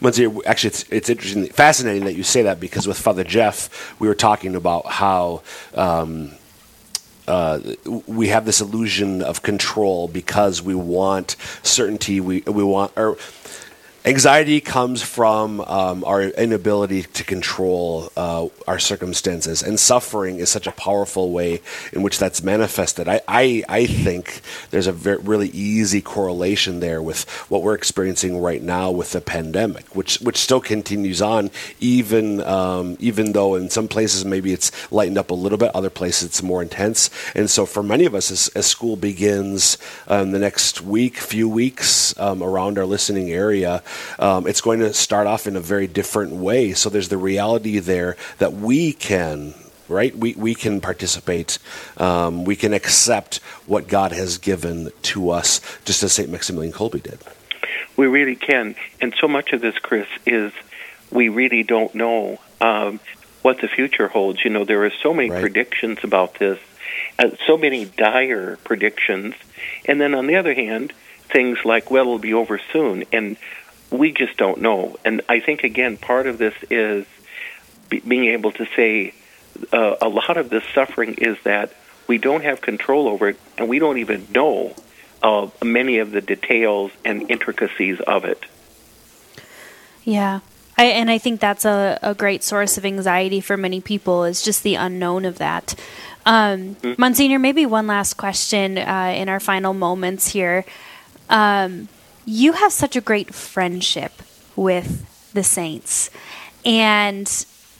Monsignor, 0.00 0.40
actually, 0.46 0.68
it's, 0.68 0.84
it's 0.90 1.08
interesting, 1.08 1.46
fascinating 1.46 2.04
that 2.04 2.14
you 2.14 2.22
say 2.22 2.42
that 2.42 2.60
because 2.60 2.86
with 2.86 2.98
Father 2.98 3.24
Jeff, 3.24 3.98
we 3.98 4.06
were 4.06 4.14
talking 4.14 4.54
about 4.54 4.86
how 4.86 5.42
um, 5.74 6.32
uh, 7.26 7.60
we 8.06 8.28
have 8.28 8.44
this 8.44 8.60
illusion 8.60 9.22
of 9.22 9.42
control 9.42 10.08
because 10.08 10.62
we 10.62 10.74
want 10.74 11.36
certainty. 11.62 12.20
We 12.20 12.42
we 12.42 12.64
want 12.64 12.92
or 12.96 13.16
Anxiety 14.06 14.60
comes 14.60 15.00
from 15.00 15.62
um, 15.62 16.04
our 16.04 16.24
inability 16.24 17.04
to 17.04 17.24
control 17.24 18.12
uh, 18.18 18.48
our 18.68 18.78
circumstances, 18.78 19.62
and 19.62 19.80
suffering 19.80 20.40
is 20.40 20.50
such 20.50 20.66
a 20.66 20.72
powerful 20.72 21.32
way 21.32 21.62
in 21.90 22.02
which 22.02 22.18
that's 22.18 22.42
manifested. 22.42 23.08
I, 23.08 23.22
I, 23.26 23.64
I 23.66 23.86
think 23.86 24.42
there's 24.70 24.86
a 24.86 24.92
very, 24.92 25.16
really 25.16 25.48
easy 25.48 26.02
correlation 26.02 26.80
there 26.80 27.00
with 27.00 27.26
what 27.48 27.62
we're 27.62 27.74
experiencing 27.74 28.42
right 28.42 28.62
now 28.62 28.90
with 28.90 29.12
the 29.12 29.22
pandemic, 29.22 29.96
which 29.96 30.18
which 30.18 30.36
still 30.36 30.60
continues 30.60 31.22
on, 31.22 31.50
even 31.80 32.42
um, 32.42 32.98
even 33.00 33.32
though 33.32 33.54
in 33.54 33.70
some 33.70 33.88
places 33.88 34.22
maybe 34.26 34.52
it's 34.52 34.70
lightened 34.92 35.16
up 35.16 35.30
a 35.30 35.34
little 35.34 35.56
bit, 35.56 35.74
other 35.74 35.88
places 35.88 36.24
it's 36.24 36.42
more 36.42 36.60
intense. 36.60 37.08
And 37.34 37.48
so 37.48 37.64
for 37.64 37.82
many 37.82 38.04
of 38.04 38.14
us, 38.14 38.30
as, 38.30 38.48
as 38.48 38.66
school 38.66 38.96
begins 38.96 39.78
um, 40.08 40.32
the 40.32 40.38
next 40.38 40.82
week, 40.82 41.16
few 41.16 41.48
weeks 41.48 42.14
um, 42.20 42.42
around 42.42 42.76
our 42.76 42.84
listening 42.84 43.30
area 43.30 43.82
um, 44.18 44.46
it's 44.46 44.60
going 44.60 44.80
to 44.80 44.92
start 44.92 45.26
off 45.26 45.46
in 45.46 45.56
a 45.56 45.60
very 45.60 45.86
different 45.86 46.32
way. 46.32 46.72
So 46.72 46.90
there's 46.90 47.08
the 47.08 47.18
reality 47.18 47.78
there 47.78 48.16
that 48.38 48.52
we 48.52 48.92
can 48.92 49.54
right? 49.88 50.16
We, 50.16 50.34
we 50.34 50.54
can 50.54 50.80
participate. 50.80 51.58
Um, 51.98 52.44
we 52.44 52.56
can 52.56 52.72
accept 52.72 53.36
what 53.66 53.86
God 53.86 54.12
has 54.12 54.38
given 54.38 54.90
to 55.02 55.30
us, 55.30 55.60
just 55.84 56.02
as 56.02 56.12
St. 56.12 56.30
Maximilian 56.30 56.72
Kolbe 56.72 57.02
did. 57.02 57.18
We 57.96 58.06
really 58.06 58.36
can. 58.36 58.74
And 59.00 59.14
so 59.20 59.28
much 59.28 59.52
of 59.52 59.60
this, 59.60 59.78
Chris, 59.78 60.08
is 60.26 60.52
we 61.10 61.28
really 61.28 61.62
don't 61.62 61.94
know 61.94 62.40
um, 62.60 63.00
what 63.42 63.60
the 63.60 63.68
future 63.68 64.08
holds. 64.08 64.44
You 64.44 64.50
know, 64.50 64.64
there 64.64 64.84
are 64.84 64.92
so 65.02 65.14
many 65.14 65.30
right. 65.30 65.40
predictions 65.40 65.98
about 66.02 66.38
this, 66.38 66.58
uh, 67.18 67.30
so 67.46 67.56
many 67.56 67.84
dire 67.84 68.56
predictions. 68.64 69.34
And 69.84 70.00
then 70.00 70.14
on 70.14 70.26
the 70.26 70.36
other 70.36 70.54
hand, 70.54 70.92
things 71.30 71.58
like, 71.64 71.90
well, 71.90 72.02
it'll 72.02 72.18
be 72.18 72.34
over 72.34 72.60
soon. 72.72 73.04
And 73.12 73.36
we 73.98 74.12
just 74.12 74.36
don't 74.36 74.60
know. 74.60 74.96
And 75.04 75.22
I 75.28 75.40
think, 75.40 75.64
again, 75.64 75.96
part 75.96 76.26
of 76.26 76.38
this 76.38 76.54
is 76.70 77.06
be, 77.88 78.00
being 78.00 78.26
able 78.26 78.52
to 78.52 78.66
say 78.76 79.14
uh, 79.72 79.96
a 80.00 80.08
lot 80.08 80.36
of 80.36 80.50
this 80.50 80.64
suffering 80.74 81.14
is 81.14 81.36
that 81.44 81.72
we 82.06 82.18
don't 82.18 82.44
have 82.44 82.60
control 82.60 83.08
over 83.08 83.28
it, 83.30 83.38
and 83.56 83.68
we 83.68 83.78
don't 83.78 83.98
even 83.98 84.26
know 84.32 84.74
uh, 85.22 85.48
many 85.62 85.98
of 85.98 86.10
the 86.10 86.20
details 86.20 86.92
and 87.04 87.30
intricacies 87.30 88.00
of 88.00 88.24
it. 88.24 88.44
Yeah. 90.04 90.40
I, 90.76 90.86
and 90.86 91.10
I 91.10 91.18
think 91.18 91.40
that's 91.40 91.64
a, 91.64 91.98
a 92.02 92.14
great 92.14 92.42
source 92.42 92.76
of 92.76 92.84
anxiety 92.84 93.40
for 93.40 93.56
many 93.56 93.80
people 93.80 94.24
is 94.24 94.42
just 94.42 94.62
the 94.62 94.74
unknown 94.74 95.24
of 95.24 95.38
that. 95.38 95.74
Um, 96.26 96.74
mm-hmm. 96.74 97.00
Monsignor, 97.00 97.38
maybe 97.38 97.64
one 97.64 97.86
last 97.86 98.14
question 98.14 98.76
uh, 98.76 99.14
in 99.16 99.28
our 99.28 99.40
final 99.40 99.72
moments 99.72 100.28
here. 100.28 100.64
Um, 101.30 101.88
you 102.24 102.52
have 102.52 102.72
such 102.72 102.96
a 102.96 103.00
great 103.00 103.34
friendship 103.34 104.12
with 104.56 105.32
the 105.32 105.44
saints. 105.44 106.10
And 106.64 107.28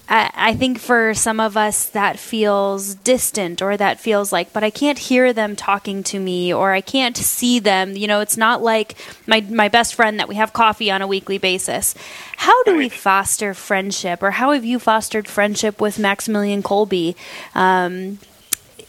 I, 0.08 0.30
I, 0.34 0.54
think 0.54 0.78
for 0.78 1.14
some 1.14 1.40
of 1.40 1.56
us 1.56 1.88
that 1.90 2.18
feels 2.18 2.94
distant 2.96 3.62
or 3.62 3.76
that 3.76 4.00
feels 4.00 4.32
like, 4.32 4.52
but 4.52 4.62
I 4.62 4.70
can't 4.70 4.98
hear 4.98 5.32
them 5.32 5.56
talking 5.56 6.02
to 6.04 6.20
me 6.20 6.52
or 6.52 6.72
I 6.72 6.82
can't 6.82 7.16
see 7.16 7.58
them. 7.58 7.96
You 7.96 8.06
know, 8.06 8.20
it's 8.20 8.36
not 8.36 8.62
like 8.62 8.96
my, 9.26 9.40
my 9.40 9.68
best 9.68 9.94
friend 9.94 10.18
that 10.20 10.28
we 10.28 10.34
have 10.34 10.52
coffee 10.52 10.90
on 10.90 11.00
a 11.00 11.06
weekly 11.06 11.38
basis. 11.38 11.94
How 12.36 12.62
do 12.64 12.76
we 12.76 12.88
foster 12.90 13.54
friendship 13.54 14.22
or 14.22 14.32
how 14.32 14.52
have 14.52 14.64
you 14.64 14.78
fostered 14.78 15.26
friendship 15.26 15.80
with 15.80 15.98
Maximilian 15.98 16.62
Kolbe? 16.62 17.16
Um, 17.54 18.18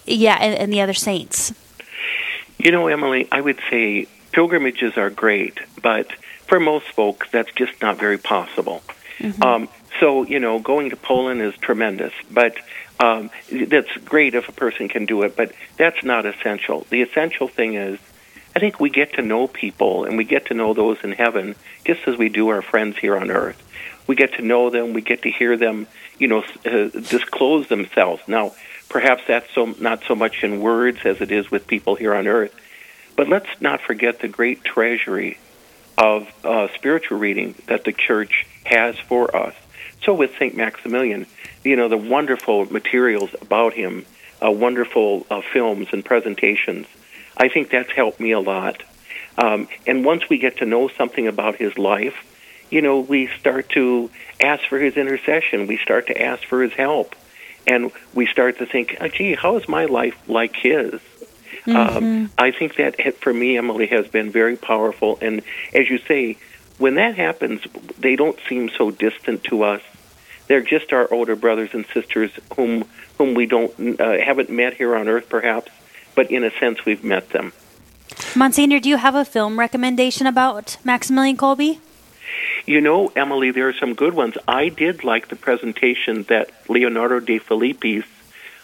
yeah, 0.06 0.38
and, 0.42 0.56
and 0.56 0.74
the 0.74 0.82
other 0.82 0.94
saints. 0.94 1.54
You 2.58 2.72
know, 2.72 2.88
Emily, 2.88 3.28
I 3.32 3.42
would 3.42 3.60
say 3.70 4.08
pilgrimages 4.36 4.98
are 4.98 5.10
great, 5.10 5.58
but 5.82 6.12
for 6.46 6.60
most 6.60 6.88
folks, 6.88 7.26
that's 7.32 7.52
just 7.54 7.82
not 7.82 7.98
very 7.98 8.18
possible. 8.18 8.84
Mm-hmm. 9.20 9.42
Um, 9.42 9.70
so, 10.02 10.24
you 10.24 10.42
know, 10.42 10.60
going 10.60 10.90
to 10.90 10.98
Poland 10.98 11.42
is 11.42 11.56
tremendous, 11.56 12.12
but 12.30 12.58
um, 13.00 13.32
that's 13.50 13.96
great 14.04 14.36
if 14.36 14.50
a 14.50 14.52
person 14.52 14.90
can 14.90 15.06
do 15.06 15.24
it, 15.24 15.38
but 15.38 15.54
that's 15.78 16.04
not 16.04 16.26
essential. 16.26 16.86
The 16.90 17.02
essential 17.02 17.48
thing 17.48 17.76
is, 17.76 17.98
I 18.54 18.60
think 18.60 18.82
we 18.82 18.90
get 18.90 19.14
to 19.14 19.22
know 19.22 19.48
people 19.48 20.04
and 20.04 20.18
we 20.18 20.26
get 20.26 20.48
to 20.48 20.54
know 20.54 20.74
those 20.74 20.98
in 21.02 21.14
heaven 21.14 21.56
just 21.86 22.06
as 22.06 22.18
we 22.18 22.28
do 22.28 22.50
our 22.50 22.62
friends 22.62 22.98
here 22.98 23.16
on 23.16 23.32
earth. 23.32 23.62
We 24.06 24.16
get 24.16 24.34
to 24.34 24.42
know 24.42 24.70
them, 24.70 24.92
we 24.92 25.02
get 25.02 25.22
to 25.22 25.32
hear 25.32 25.56
them, 25.56 25.88
you 26.20 26.28
know, 26.28 26.44
uh, 26.66 26.90
disclose 26.90 27.70
themselves. 27.70 28.22
Now, 28.28 28.54
perhaps 28.90 29.24
that's 29.28 29.50
so 29.54 29.74
not 29.80 30.04
so 30.08 30.14
much 30.14 30.44
in 30.44 30.60
words 30.60 31.00
as 31.06 31.22
it 31.22 31.32
is 31.32 31.50
with 31.50 31.68
people 31.68 31.96
here 31.96 32.14
on 32.14 32.28
earth, 32.28 32.54
but 33.16 33.28
let's 33.28 33.50
not 33.62 33.82
forget 33.82 34.20
the 34.20 34.28
great 34.28 34.64
treasury 34.64 35.38
of 35.98 36.28
uh, 36.44 36.68
spiritual 36.76 37.18
reading 37.18 37.56
that 37.68 37.84
the 37.86 37.94
church 37.94 38.46
has 38.66 38.98
for 39.00 39.36
us. 39.36 39.56
So 40.04 40.14
with 40.14 40.38
Saint 40.38 40.56
Maximilian, 40.56 41.26
you 41.64 41.76
know 41.76 41.88
the 41.88 41.98
wonderful 41.98 42.72
materials 42.72 43.34
about 43.42 43.74
him, 43.74 44.06
uh, 44.44 44.52
wonderful 44.52 45.26
uh, 45.30 45.42
films 45.54 45.88
and 45.92 46.04
presentations. 46.04 46.88
I 47.38 47.50
think 47.50 47.70
that's 47.70 47.92
helped 47.92 48.20
me 48.20 48.32
a 48.32 48.40
lot. 48.40 48.84
Um, 49.38 49.68
and 49.86 50.06
once 50.06 50.30
we 50.30 50.38
get 50.38 50.58
to 50.58 50.66
know 50.66 50.88
something 50.88 51.28
about 51.28 51.56
his 51.56 51.78
life, 51.78 52.16
you 52.70 52.82
know, 52.82 53.00
we 53.00 53.28
start 53.40 53.70
to 53.70 54.10
ask 54.42 54.64
for 54.68 54.80
his 54.80 54.96
intercession. 54.96 55.68
We 55.68 55.78
start 55.78 56.08
to 56.08 56.22
ask 56.22 56.44
for 56.44 56.62
his 56.62 56.74
help. 56.74 57.16
And 57.68 57.92
we 58.14 58.28
start 58.28 58.60
to 58.60 58.66
think, 58.66 58.98
oh, 59.02 59.08
gee, 59.08 59.34
how 59.34 59.58
is 59.58 59.68
my 59.68 59.86
life 59.86 60.18
like 60.28 60.56
his? 60.56 61.02
Mm-hmm. 61.66 61.98
Um, 61.98 62.32
I 62.38 62.52
think 62.52 62.76
that 62.76 63.18
for 63.18 63.34
me, 63.34 63.58
Emily, 63.58 63.88
has 63.88 64.08
been 64.08 64.32
very 64.32 64.56
powerful. 64.56 65.18
And 65.22 65.42
as 65.74 65.90
you 65.90 65.98
say, 66.00 66.38
when 66.78 66.96
that 66.96 67.16
happens, 67.16 67.62
they 67.98 68.16
don't 68.16 68.38
seem 68.48 68.70
so 68.70 68.92
distant 68.92 69.44
to 69.46 69.64
us. 69.64 69.82
They're 70.48 70.62
just 70.62 70.94
our 70.94 71.12
older 71.12 71.36
brothers 71.36 71.72
and 71.74 71.86
sisters 71.88 72.32
whom 72.56 72.86
whom 73.18 73.34
we 73.34 73.46
don't 73.46 74.00
uh, 74.00 74.20
haven't 74.20 74.50
met 74.50 74.74
here 74.76 74.96
on 74.96 75.08
Earth, 75.08 75.30
perhaps, 75.30 75.72
but 76.16 76.30
in 76.30 76.44
a 76.44 76.52
sense, 76.60 76.86
we've 76.86 77.04
met 77.04 77.30
them. 77.30 77.54
Monsignor, 78.36 78.80
do 78.80 78.90
you 78.90 78.98
have 78.98 79.16
a 79.16 79.26
film 79.26 79.58
recommendation 79.58 80.28
about 80.28 80.78
Maximilian 80.84 81.38
Kolbe? 81.38 81.80
You 82.66 82.82
know, 82.82 83.12
Emily, 83.16 83.52
there 83.52 83.70
are 83.70 83.74
some 83.74 83.94
good 83.94 84.14
ones. 84.14 84.36
I 84.48 84.70
did 84.70 85.04
like 85.04 85.28
the 85.28 85.36
presentation 85.36 86.24
that 86.24 86.50
Leonardo 86.68 87.20
Defilippis 87.20 88.06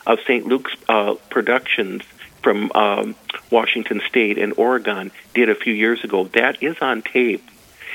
of 0.05 0.19
St. 0.21 0.45
Luke's 0.45 0.75
uh, 0.89 1.15
Productions 1.29 2.03
from 2.41 2.71
um, 2.73 3.15
Washington 3.49 4.01
State 4.07 4.37
and 4.37 4.53
Oregon 4.57 5.11
did 5.33 5.49
a 5.49 5.55
few 5.55 5.73
years 5.73 6.03
ago. 6.03 6.25
That 6.25 6.61
is 6.63 6.77
on 6.81 7.01
tape, 7.01 7.43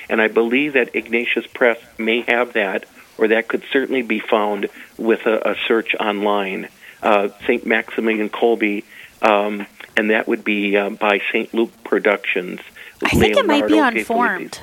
and 0.08 0.20
I 0.20 0.28
believe 0.28 0.74
that 0.74 0.94
Ignatius 0.94 1.46
Press 1.46 1.78
may 1.98 2.22
have 2.22 2.54
that, 2.54 2.84
or 3.18 3.28
that 3.28 3.48
could 3.48 3.64
certainly 3.72 4.02
be 4.02 4.20
found 4.20 4.68
with 4.96 5.26
a, 5.26 5.50
a 5.50 5.56
search 5.66 5.94
online. 5.94 6.68
Uh, 7.02 7.28
St. 7.46 7.66
Maximilian 7.66 8.30
Kolbe, 8.30 8.82
um, 9.20 9.66
and 9.96 10.10
that 10.10 10.26
would 10.26 10.42
be 10.44 10.76
uh, 10.76 10.90
by 10.90 11.20
St. 11.30 11.52
Luke 11.52 11.70
Productions. 11.84 12.60
I 13.04 13.10
think 13.10 13.36
Leonardo 13.36 13.40
it 13.40 13.46
might 13.46 13.68
be 13.68 13.80
on 13.80 14.04
Formed. 14.04 14.60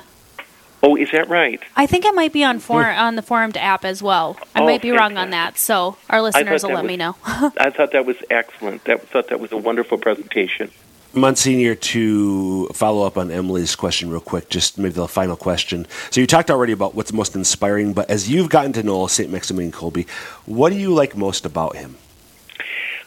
Oh, 0.84 0.96
is 0.96 1.10
that 1.12 1.30
right? 1.30 1.62
I 1.76 1.86
think 1.86 2.04
it 2.04 2.14
might 2.14 2.32
be 2.34 2.44
on 2.44 2.58
for, 2.58 2.84
on 2.84 3.16
the 3.16 3.22
Formed 3.22 3.56
app 3.56 3.86
as 3.86 4.02
well. 4.02 4.36
I 4.54 4.60
oh, 4.60 4.66
might 4.66 4.82
be 4.82 4.90
fantastic. 4.90 4.98
wrong 4.98 5.16
on 5.16 5.30
that, 5.30 5.56
so 5.56 5.96
our 6.10 6.20
listeners 6.20 6.62
will 6.62 6.74
let 6.74 6.82
was, 6.82 6.88
me 6.88 6.98
know. 6.98 7.16
I 7.24 7.70
thought 7.70 7.92
that 7.92 8.04
was 8.04 8.16
excellent. 8.28 8.84
That 8.84 9.08
thought 9.08 9.28
that 9.28 9.40
was 9.40 9.50
a 9.50 9.56
wonderful 9.56 9.96
presentation. 9.96 10.70
Monsignor, 11.14 11.74
to 11.74 12.66
follow 12.74 13.06
up 13.06 13.16
on 13.16 13.30
Emily's 13.30 13.74
question 13.76 14.10
real 14.10 14.20
quick, 14.20 14.50
just 14.50 14.76
maybe 14.76 14.92
the 14.92 15.08
final 15.08 15.36
question. 15.36 15.86
So 16.10 16.20
you 16.20 16.26
talked 16.26 16.50
already 16.50 16.74
about 16.74 16.94
what's 16.94 17.14
most 17.14 17.34
inspiring, 17.34 17.94
but 17.94 18.10
as 18.10 18.28
you've 18.28 18.50
gotten 18.50 18.74
to 18.74 18.82
know 18.82 19.06
St. 19.06 19.30
Maximilian 19.30 19.72
Kolbe, 19.72 20.06
what 20.44 20.70
do 20.70 20.76
you 20.78 20.92
like 20.92 21.16
most 21.16 21.46
about 21.46 21.76
him? 21.76 21.96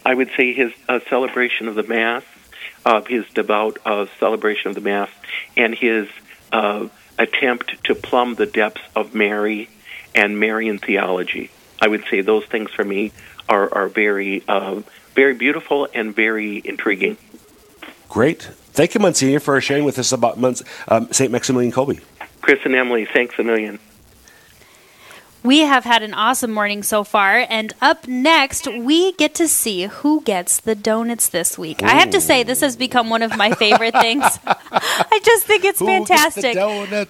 I 0.03 0.15
would 0.15 0.31
say 0.35 0.51
his 0.53 0.71
uh, 0.87 1.01
celebration 1.09 1.67
of 1.67 1.75
the 1.75 1.83
Mass, 1.83 2.23
uh, 2.85 3.01
his 3.01 3.25
devout 3.35 3.77
uh, 3.85 4.07
celebration 4.19 4.69
of 4.69 4.75
the 4.75 4.81
Mass, 4.81 5.09
and 5.55 5.75
his 5.75 6.07
uh, 6.51 6.87
attempt 7.17 7.83
to 7.85 7.95
plumb 7.95 8.35
the 8.35 8.45
depths 8.45 8.81
of 8.95 9.13
Mary 9.13 9.69
and 10.13 10.39
Marian 10.39 10.77
theology. 10.77 11.51
I 11.81 11.87
would 11.87 12.03
say 12.09 12.21
those 12.21 12.45
things 12.45 12.71
for 12.71 12.83
me 12.83 13.11
are, 13.47 13.73
are 13.73 13.87
very, 13.87 14.43
uh, 14.47 14.81
very 15.13 15.33
beautiful 15.33 15.87
and 15.93 16.15
very 16.15 16.61
intriguing. 16.63 17.17
Great. 18.09 18.43
Thank 18.73 18.93
you, 18.93 18.99
Monsignor, 18.99 19.39
for 19.39 19.59
sharing 19.61 19.83
with 19.83 19.99
us 19.99 20.11
about 20.11 20.37
um, 20.87 21.11
St. 21.11 21.31
Maximilian 21.31 21.71
Kolbe. 21.71 22.01
Chris 22.41 22.59
and 22.63 22.75
Emily, 22.75 23.05
thanks 23.05 23.37
a 23.39 23.43
million. 23.43 23.79
We 25.47 25.59
have 25.59 25.85
had 25.85 26.03
an 26.03 26.13
awesome 26.13 26.51
morning 26.51 26.83
so 26.83 27.05
far, 27.05 27.45
and 27.49 27.71
up 27.79 28.05
next, 28.05 28.67
we 28.67 29.13
get 29.13 29.33
to 29.35 29.47
see 29.47 29.83
who 29.83 30.19
gets 30.23 30.59
the 30.59 30.75
donuts 30.75 31.29
this 31.29 31.57
week. 31.57 31.81
Ooh. 31.81 31.85
I 31.85 31.91
have 31.91 32.09
to 32.09 32.19
say, 32.19 32.43
this 32.43 32.59
has 32.59 32.75
become 32.75 33.09
one 33.09 33.21
of 33.21 33.37
my 33.37 33.53
favorite 33.53 33.93
things. 34.01 34.25
I 34.43 35.21
just 35.23 35.45
think 35.45 35.63
it's 35.63 35.79
who 35.79 35.85
fantastic. 35.85 36.57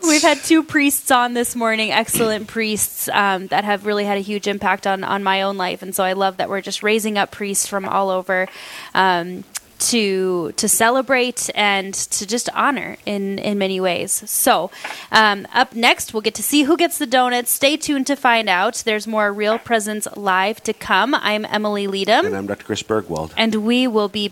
We've 0.03 0.21
had 0.21 0.37
two 0.43 0.61
priests 0.61 1.09
on 1.09 1.33
this 1.33 1.55
morning, 1.55 1.91
excellent 1.91 2.45
priests 2.45 3.09
um, 3.11 3.47
that 3.47 3.63
have 3.63 3.87
really 3.87 4.05
had 4.05 4.19
a 4.19 4.21
huge 4.21 4.47
impact 4.47 4.85
on, 4.85 5.03
on 5.03 5.23
my 5.23 5.41
own 5.41 5.57
life, 5.57 5.81
and 5.81 5.95
so 5.95 6.03
I 6.03 6.13
love 6.13 6.37
that 6.37 6.47
we're 6.47 6.61
just 6.61 6.83
raising 6.83 7.17
up 7.17 7.31
priests 7.31 7.65
from 7.65 7.85
all 7.85 8.11
over. 8.11 8.47
Um, 8.93 9.45
to 9.79 10.51
to 10.53 10.67
celebrate 10.67 11.49
and 11.53 11.93
to 11.93 12.25
just 12.25 12.49
honor 12.53 12.97
in 13.05 13.39
in 13.39 13.57
many 13.57 13.79
ways. 13.79 14.23
So, 14.29 14.71
um, 15.11 15.47
up 15.53 15.75
next, 15.75 16.13
we'll 16.13 16.21
get 16.21 16.35
to 16.35 16.43
see 16.43 16.63
who 16.63 16.77
gets 16.77 16.97
the 16.97 17.05
donuts. 17.05 17.51
Stay 17.51 17.77
tuned 17.77 18.07
to 18.07 18.15
find 18.15 18.49
out. 18.49 18.81
There's 18.85 19.05
more 19.07 19.31
Real 19.31 19.59
Presence 19.59 20.07
live 20.15 20.61
to 20.63 20.73
come. 20.73 21.13
I'm 21.13 21.45
Emily 21.45 21.87
Leadham, 21.87 22.25
and 22.25 22.35
I'm 22.35 22.47
Dr. 22.47 22.65
Chris 22.65 22.81
Burgwald, 22.83 23.31
and 23.37 23.55
we 23.55 23.87
will 23.87 24.09
be 24.09 24.25